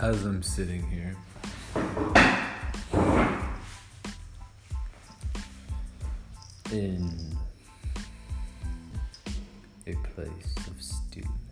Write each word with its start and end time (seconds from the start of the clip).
As 0.00 0.24
I'm 0.24 0.42
sitting 0.42 0.86
here, 0.90 1.16
in 6.70 7.36
a 9.86 9.94
place 10.14 10.54
of 10.66 10.80
stillness. 10.80 11.47